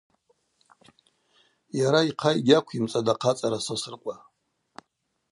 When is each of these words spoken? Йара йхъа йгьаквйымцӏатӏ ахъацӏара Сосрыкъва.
Йара 1.79 2.01
йхъа 2.09 2.31
йгьаквйымцӏатӏ 2.37 3.09
ахъацӏара 3.13 3.59
Сосрыкъва. 3.65 4.15